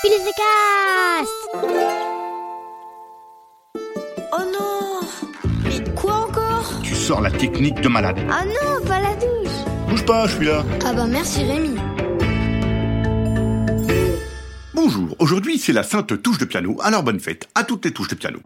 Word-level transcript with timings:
Cast 0.00 1.28
Oh 4.32 4.44
non. 4.52 5.00
Mais 5.64 5.94
quoi 5.94 6.28
encore? 6.28 6.70
Tu 6.84 6.94
sors 6.94 7.20
la 7.20 7.32
technique 7.32 7.80
de 7.80 7.88
malade. 7.88 8.18
Ah 8.30 8.44
non, 8.44 8.86
pas 8.86 9.00
la 9.00 9.14
douche. 9.14 9.88
Bouge 9.88 10.04
pas, 10.04 10.28
je 10.28 10.36
suis 10.36 10.46
là. 10.46 10.64
Ah 10.86 10.92
bah 10.92 11.06
merci 11.08 11.42
Rémi. 11.42 11.74
Bonjour, 14.72 15.16
aujourd'hui 15.18 15.58
c'est 15.58 15.72
la 15.72 15.82
sainte 15.82 16.22
touche 16.22 16.38
de 16.38 16.44
piano, 16.44 16.76
alors 16.80 17.02
bonne 17.02 17.18
fête 17.18 17.48
à 17.56 17.64
toutes 17.64 17.84
les 17.84 17.90
touches 17.90 18.08
de 18.08 18.14
piano. 18.14 18.38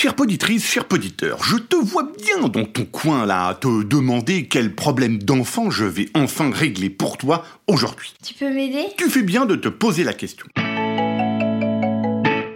Chère 0.00 0.14
poditrice, 0.14 0.64
cher 0.64 0.86
poditeur, 0.86 1.44
je 1.44 1.56
te 1.56 1.76
vois 1.76 2.10
bien 2.24 2.48
dans 2.48 2.64
ton 2.64 2.86
coin 2.86 3.26
là, 3.26 3.52
te 3.52 3.82
demander 3.82 4.46
quel 4.46 4.74
problème 4.74 5.18
d'enfant 5.18 5.70
je 5.70 5.84
vais 5.84 6.08
enfin 6.14 6.50
régler 6.50 6.88
pour 6.88 7.18
toi 7.18 7.44
aujourd'hui. 7.66 8.14
Tu 8.24 8.32
peux 8.32 8.48
m'aider? 8.48 8.86
Tu 8.96 9.10
fais 9.10 9.22
bien 9.22 9.44
de 9.44 9.56
te 9.56 9.68
poser 9.68 10.02
la 10.02 10.14
question. 10.14 10.46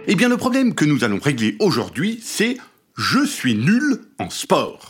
Eh 0.07 0.15
bien 0.15 0.27
le 0.27 0.37
problème 0.37 0.73
que 0.73 0.85
nous 0.85 1.03
allons 1.03 1.19
régler 1.19 1.55
aujourd'hui, 1.59 2.19
c'est 2.23 2.57
je 2.97 3.23
suis 3.23 3.53
nul 3.53 3.99
en 4.17 4.31
sport. 4.31 4.89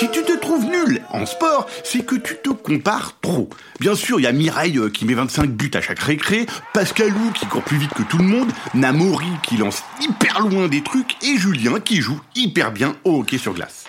Si 0.00 0.08
tu 0.08 0.22
te 0.22 0.32
trouves 0.32 0.64
nul 0.64 1.02
en 1.10 1.26
sport, 1.26 1.66
c'est 1.84 2.06
que 2.06 2.14
tu 2.14 2.34
te 2.42 2.48
compares 2.48 3.18
trop. 3.20 3.50
Bien 3.80 3.94
sûr, 3.94 4.18
il 4.18 4.22
y 4.22 4.26
a 4.26 4.32
Mireille 4.32 4.78
euh, 4.78 4.88
qui 4.88 5.04
met 5.04 5.12
25 5.12 5.50
buts 5.50 5.70
à 5.74 5.82
chaque 5.82 5.98
récré, 5.98 6.46
Pascalou 6.72 7.32
qui 7.34 7.44
court 7.44 7.60
plus 7.60 7.76
vite 7.76 7.92
que 7.92 8.02
tout 8.04 8.16
le 8.16 8.24
monde, 8.24 8.50
Namori 8.72 9.26
qui 9.42 9.58
lance 9.58 9.84
hyper 10.00 10.40
loin 10.40 10.68
des 10.68 10.82
trucs 10.82 11.22
et 11.22 11.36
Julien 11.36 11.80
qui 11.80 12.00
joue 12.00 12.18
hyper 12.34 12.72
bien 12.72 12.96
au 13.04 13.20
hockey 13.20 13.36
sur 13.36 13.52
glace. 13.52 13.84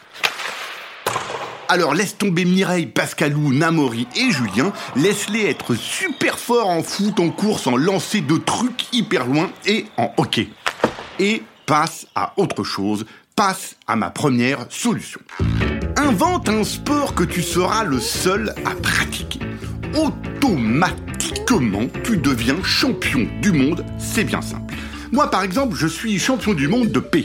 Alors 1.70 1.94
laisse 1.94 2.18
tomber 2.18 2.44
Mireille, 2.44 2.88
Pascalou, 2.88 3.54
Namori 3.54 4.06
et 4.18 4.32
Julien, 4.32 4.74
laisse-les 4.98 5.46
être 5.46 5.76
super 5.76 6.38
forts 6.38 6.68
en 6.68 6.84
foot, 6.84 7.22
en 7.22 7.30
course, 7.30 7.68
en 7.68 7.78
lancer 7.78 8.20
de 8.20 8.36
trucs 8.36 8.88
hyper 8.92 9.26
loin 9.26 9.50
et 9.66 9.86
en 9.96 10.14
hockey. 10.18 10.50
Et 11.20 11.44
passe 11.66 12.06
à 12.16 12.34
autre 12.36 12.66
chose, 12.66 13.06
passe 13.34 13.78
à 13.88 13.96
ma 13.96 14.10
première 14.10 14.66
solution. 14.68 15.22
Invente 16.12 16.50
un 16.50 16.66
sport 16.66 17.16
que 17.16 17.24
tu 17.24 17.42
seras 17.42 17.86
le 17.86 17.98
seul 17.98 18.54
à 18.66 18.72
pratiquer. 18.72 19.40
Automatiquement, 19.96 21.88
tu 22.04 22.18
deviens 22.18 22.62
champion 22.64 23.30
du 23.42 23.54
monde, 23.54 23.86
c'est 23.98 24.26
bien 24.26 24.42
simple. 24.42 24.74
Moi 25.14 25.32
par 25.32 25.42
exemple, 25.42 25.78
je 25.78 25.88
suis 25.88 26.20
champion 26.20 26.54
du 26.54 26.68
monde 26.68 26.92
de 26.92 27.00
paix. 27.00 27.24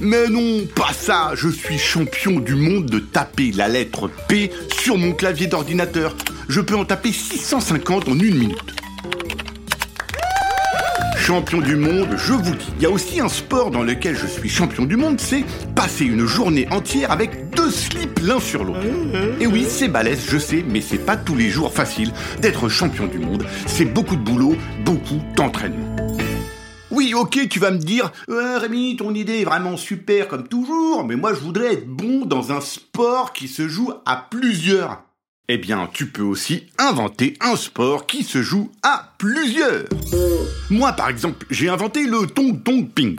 Mais 0.00 0.26
non, 0.30 0.64
pas 0.74 0.94
ça, 0.94 1.32
je 1.34 1.50
suis 1.50 1.76
champion 1.76 2.40
du 2.40 2.54
monde 2.54 2.86
de 2.86 3.00
taper 3.00 3.52
la 3.52 3.68
lettre 3.68 4.08
P 4.26 4.50
sur 4.80 4.96
mon 4.96 5.12
clavier 5.12 5.48
d'ordinateur. 5.48 6.16
Je 6.48 6.62
peux 6.62 6.76
en 6.76 6.86
taper 6.86 7.12
650 7.12 8.08
en 8.08 8.18
une 8.18 8.38
minute 8.38 8.81
champion 11.22 11.60
du 11.60 11.76
monde, 11.76 12.08
je 12.16 12.32
vous 12.32 12.56
dis. 12.56 12.72
Il 12.78 12.82
y 12.82 12.86
a 12.86 12.90
aussi 12.90 13.20
un 13.20 13.28
sport 13.28 13.70
dans 13.70 13.84
lequel 13.84 14.16
je 14.16 14.26
suis 14.26 14.48
champion 14.48 14.84
du 14.84 14.96
monde, 14.96 15.20
c'est 15.20 15.44
passer 15.76 16.04
une 16.04 16.26
journée 16.26 16.66
entière 16.72 17.12
avec 17.12 17.50
deux 17.50 17.70
slips 17.70 18.18
l'un 18.24 18.40
sur 18.40 18.64
l'autre. 18.64 18.80
Et 19.38 19.46
oui, 19.46 19.64
c'est 19.68 19.86
balèze, 19.86 20.26
je 20.28 20.36
sais, 20.36 20.64
mais 20.68 20.80
c'est 20.80 20.98
pas 20.98 21.16
tous 21.16 21.36
les 21.36 21.48
jours 21.48 21.72
facile 21.72 22.10
d'être 22.40 22.68
champion 22.68 23.06
du 23.06 23.20
monde. 23.20 23.46
C'est 23.66 23.84
beaucoup 23.84 24.16
de 24.16 24.20
boulot, 24.20 24.56
beaucoup 24.84 25.20
d'entraînement. 25.36 25.94
Oui, 26.90 27.14
ok, 27.14 27.48
tu 27.48 27.60
vas 27.60 27.70
me 27.70 27.78
dire, 27.78 28.10
ouais, 28.26 28.56
Rémi, 28.56 28.96
ton 28.96 29.14
idée 29.14 29.42
est 29.42 29.44
vraiment 29.44 29.76
super 29.76 30.26
comme 30.26 30.48
toujours, 30.48 31.06
mais 31.06 31.14
moi 31.14 31.34
je 31.34 31.38
voudrais 31.40 31.74
être 31.74 31.86
bon 31.86 32.26
dans 32.26 32.50
un 32.50 32.60
sport 32.60 33.32
qui 33.32 33.46
se 33.46 33.68
joue 33.68 33.92
à 34.06 34.16
plusieurs. 34.28 35.04
Eh 35.48 35.58
bien, 35.58 35.88
tu 35.92 36.06
peux 36.06 36.22
aussi 36.22 36.68
inventer 36.78 37.36
un 37.40 37.56
sport 37.56 38.06
qui 38.06 38.22
se 38.22 38.42
joue 38.42 38.70
à 38.84 39.12
plusieurs. 39.18 39.86
Moi, 40.70 40.92
par 40.92 41.08
exemple, 41.08 41.44
j'ai 41.50 41.68
inventé 41.68 42.06
le 42.06 42.28
Tong 42.28 42.62
Tong 42.62 42.88
Ping. 42.88 43.18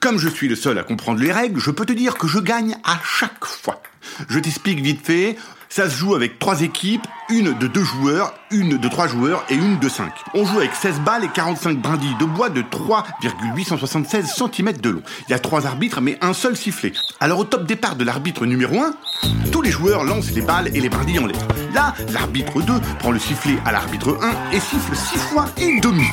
Comme 0.00 0.18
je 0.18 0.28
suis 0.28 0.46
le 0.46 0.54
seul 0.54 0.78
à 0.78 0.84
comprendre 0.84 1.20
les 1.20 1.32
règles, 1.32 1.58
je 1.58 1.72
peux 1.72 1.84
te 1.84 1.92
dire 1.92 2.16
que 2.16 2.28
je 2.28 2.38
gagne 2.38 2.76
à 2.84 3.00
chaque 3.04 3.44
fois. 3.44 3.82
Je 4.28 4.38
t'explique 4.38 4.80
vite 4.82 5.04
fait. 5.04 5.36
Ça 5.74 5.90
se 5.90 5.96
joue 5.96 6.14
avec 6.14 6.38
trois 6.38 6.62
équipes, 6.62 7.04
une 7.28 7.52
de 7.58 7.66
deux 7.66 7.82
joueurs, 7.82 8.32
une 8.52 8.78
de 8.78 8.88
trois 8.88 9.08
joueurs 9.08 9.44
et 9.50 9.56
une 9.56 9.80
de 9.80 9.88
cinq. 9.88 10.12
On 10.32 10.44
joue 10.44 10.58
avec 10.58 10.72
16 10.72 11.00
balles 11.00 11.24
et 11.24 11.28
45 11.28 11.78
brindilles 11.78 12.14
de 12.20 12.24
bois 12.26 12.48
de 12.48 12.62
3,876 12.62 14.36
cm 14.36 14.72
de 14.74 14.90
long. 14.90 15.02
Il 15.26 15.32
y 15.32 15.34
a 15.34 15.40
trois 15.40 15.66
arbitres 15.66 16.00
mais 16.00 16.16
un 16.20 16.32
seul 16.32 16.56
sifflet. 16.56 16.92
Alors 17.18 17.40
au 17.40 17.44
top 17.44 17.66
départ 17.66 17.96
de 17.96 18.04
l'arbitre 18.04 18.46
numéro 18.46 18.80
1, 18.80 18.94
tous 19.50 19.62
les 19.62 19.72
joueurs 19.72 20.04
lancent 20.04 20.30
les 20.30 20.42
balles 20.42 20.68
et 20.76 20.80
les 20.80 20.88
brindilles 20.88 21.18
en 21.18 21.26
l'air. 21.26 21.42
Là, 21.74 21.92
l'arbitre 22.12 22.62
2 22.62 22.72
prend 23.00 23.10
le 23.10 23.18
sifflet 23.18 23.56
à 23.66 23.72
l'arbitre 23.72 24.16
1 24.22 24.52
et 24.52 24.60
siffle 24.60 24.94
6 24.94 25.18
fois 25.18 25.46
et 25.56 25.80
demi. 25.80 26.06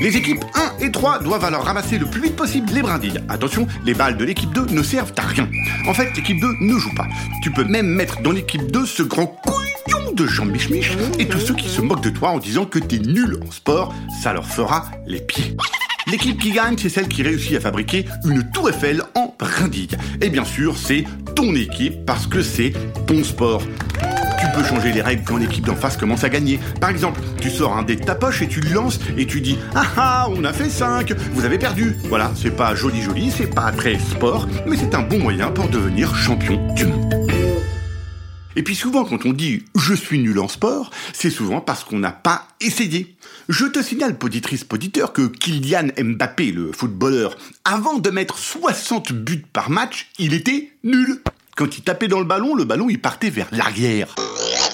Les 0.00 0.16
équipes 0.16 0.44
1 0.80 0.84
et 0.86 0.90
3 0.90 1.18
doivent 1.18 1.44
alors 1.44 1.64
ramasser 1.64 1.98
le 1.98 2.06
plus 2.06 2.22
vite 2.22 2.36
possible 2.36 2.70
les 2.72 2.80
brindilles. 2.80 3.20
Attention, 3.28 3.66
les 3.84 3.92
balles 3.92 4.16
de 4.16 4.24
l'équipe 4.24 4.50
2 4.52 4.66
ne 4.66 4.82
servent 4.82 5.12
à 5.18 5.22
rien. 5.22 5.46
En 5.86 5.92
fait, 5.92 6.16
l'équipe 6.16 6.40
2 6.40 6.46
ne 6.60 6.78
joue 6.78 6.94
pas. 6.94 7.06
Tu 7.42 7.50
peux 7.50 7.64
même 7.64 7.86
mettre 7.86 8.22
dans 8.22 8.32
l'équipe 8.32 8.70
2 8.72 8.86
ce 8.86 9.02
grand 9.02 9.26
couillon 9.26 10.12
de 10.12 10.26
Jean 10.26 10.46
Mich 10.46 10.70
et 11.18 11.28
tous 11.28 11.40
ceux 11.40 11.54
qui 11.54 11.68
se 11.68 11.82
moquent 11.82 12.02
de 12.02 12.10
toi 12.10 12.30
en 12.30 12.38
disant 12.38 12.64
que 12.64 12.78
t'es 12.78 12.98
nul 12.98 13.40
en 13.46 13.50
sport, 13.50 13.94
ça 14.22 14.32
leur 14.32 14.46
fera 14.46 14.90
les 15.06 15.20
pieds. 15.20 15.54
L'équipe 16.06 16.40
qui 16.40 16.52
gagne, 16.52 16.78
c'est 16.78 16.88
celle 16.88 17.08
qui 17.08 17.22
réussit 17.22 17.56
à 17.56 17.60
fabriquer 17.60 18.06
une 18.24 18.50
tour 18.50 18.70
Eiffel 18.70 19.02
en 19.14 19.34
brindilles. 19.38 19.98
Et 20.22 20.30
bien 20.30 20.46
sûr, 20.46 20.78
c'est 20.78 21.04
ton 21.36 21.54
équipe 21.54 22.06
parce 22.06 22.26
que 22.26 22.40
c'est 22.42 22.72
ton 23.06 23.22
sport. 23.22 23.62
Changer 24.64 24.92
les 24.92 25.02
règles 25.02 25.24
quand 25.24 25.36
l'équipe 25.36 25.64
d'en 25.64 25.74
face 25.74 25.96
commence 25.96 26.22
à 26.22 26.28
gagner. 26.28 26.60
Par 26.80 26.90
exemple, 26.90 27.20
tu 27.40 27.50
sors 27.50 27.76
un 27.76 27.82
dé 27.82 27.96
de 27.96 28.04
ta 28.04 28.14
poche 28.14 28.42
et 28.42 28.48
tu 28.48 28.60
le 28.60 28.70
lances 28.70 29.00
et 29.16 29.26
tu 29.26 29.40
dis 29.40 29.58
Ah 29.74 29.86
ah, 29.96 30.28
on 30.30 30.44
a 30.44 30.52
fait 30.52 30.68
5, 30.68 31.12
vous 31.32 31.44
avez 31.44 31.58
perdu. 31.58 31.96
Voilà, 32.08 32.30
c'est 32.36 32.54
pas 32.54 32.74
joli 32.74 33.02
joli, 33.02 33.30
c'est 33.30 33.52
pas 33.52 33.72
très 33.72 33.98
sport, 33.98 34.46
mais 34.66 34.76
c'est 34.76 34.94
un 34.94 35.02
bon 35.02 35.18
moyen 35.18 35.50
pour 35.50 35.68
devenir 35.68 36.14
champion. 36.14 36.60
Et 38.56 38.62
puis 38.62 38.74
souvent 38.74 39.04
quand 39.04 39.26
on 39.26 39.32
dit 39.32 39.64
je 39.76 39.94
suis 39.94 40.18
nul 40.18 40.38
en 40.38 40.48
sport, 40.48 40.90
c'est 41.12 41.30
souvent 41.30 41.60
parce 41.60 41.84
qu'on 41.84 41.98
n'a 41.98 42.12
pas 42.12 42.46
essayé. 42.60 43.16
Je 43.48 43.66
te 43.66 43.82
signale, 43.82 44.18
poditrice, 44.18 44.64
poditeur, 44.64 45.12
que 45.12 45.26
Kylian 45.26 45.88
Mbappé, 45.98 46.52
le 46.52 46.72
footballeur, 46.72 47.36
avant 47.64 47.98
de 47.98 48.10
mettre 48.10 48.38
60 48.38 49.12
buts 49.12 49.44
par 49.52 49.70
match, 49.70 50.10
il 50.18 50.34
était 50.34 50.70
nul. 50.84 51.22
Quand 51.56 51.76
il 51.76 51.82
tapait 51.82 52.08
dans 52.08 52.20
le 52.20 52.24
ballon, 52.26 52.54
le 52.54 52.64
ballon 52.64 52.88
il 52.88 53.00
partait 53.00 53.30
vers 53.30 53.48
l'arrière. 53.52 54.14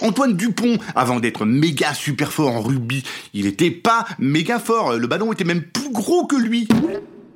Antoine 0.03 0.37
Dupont, 0.37 0.79
avant 0.95 1.21
d'être 1.21 1.45
méga 1.45 1.95
super 1.95 2.33
fort 2.33 2.55
en 2.55 2.61
rugby, 2.61 3.03
il 3.35 3.47
était 3.47 3.71
pas 3.71 4.07
méga 4.19 4.59
fort, 4.59 4.95
le 4.95 5.07
ballon 5.07 5.33
était 5.33 5.45
même 5.45 5.63
plus 5.63 5.91
gros 5.91 6.27
que 6.27 6.37
lui. 6.37 6.69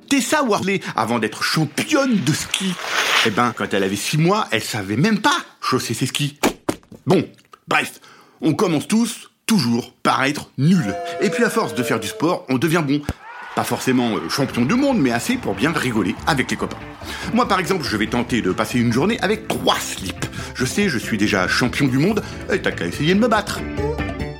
Tessa 0.09 0.43
Worley, 0.43 0.81
avant 0.95 1.19
d'être 1.19 1.41
championne 1.43 2.15
de 2.23 2.33
ski, 2.33 2.73
eh 3.25 3.29
ben, 3.29 3.53
quand 3.55 3.73
elle 3.73 3.83
avait 3.83 3.95
6 3.95 4.17
mois, 4.17 4.47
elle 4.51 4.63
savait 4.63 4.97
même 4.97 5.19
pas 5.19 5.37
chausser 5.61 5.93
ses 5.93 6.05
skis. 6.05 6.37
Bon, 7.05 7.25
bref, 7.67 8.01
on 8.41 8.53
commence 8.53 8.87
tous, 8.87 9.31
toujours, 9.45 9.93
par 10.03 10.23
être 10.23 10.49
nul. 10.57 10.95
Et 11.21 11.29
puis 11.29 11.43
à 11.43 11.49
force 11.49 11.75
de 11.75 11.83
faire 11.83 11.99
du 11.99 12.07
sport, 12.07 12.45
on 12.49 12.57
devient 12.57 12.83
bon. 12.85 13.01
Pas 13.55 13.63
forcément 13.65 14.15
euh, 14.15 14.29
champion 14.29 14.63
du 14.63 14.75
monde, 14.75 14.99
mais 14.99 15.11
assez 15.11 15.35
pour 15.35 15.55
bien 15.55 15.71
rigoler 15.73 16.15
avec 16.25 16.49
les 16.49 16.57
copains. 16.57 16.77
Moi, 17.33 17.47
par 17.47 17.59
exemple, 17.59 17.83
je 17.83 17.97
vais 17.97 18.07
tenter 18.07 18.41
de 18.41 18.51
passer 18.53 18.79
une 18.79 18.93
journée 18.93 19.19
avec 19.21 19.47
trois 19.47 19.77
slips. 19.77 20.25
Je 20.55 20.65
sais, 20.65 20.87
je 20.87 20.97
suis 20.97 21.17
déjà 21.17 21.47
champion 21.47 21.87
du 21.87 21.97
monde, 21.97 22.23
et 22.51 22.61
t'as 22.61 22.71
qu'à 22.71 22.85
essayer 22.85 23.13
de 23.13 23.19
me 23.19 23.27
battre. 23.27 23.59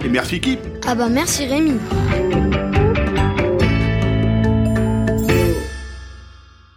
Et 0.04 0.08
merci 0.08 0.40
qui? 0.40 0.58
Ah 0.88 0.96
bah 0.96 1.10
merci 1.10 1.46
Rémi 1.46 1.74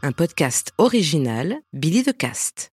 Un 0.02 0.12
podcast 0.12 0.72
original, 0.76 1.54
Billy 1.72 2.02
de 2.02 2.12
Cast. 2.12 2.72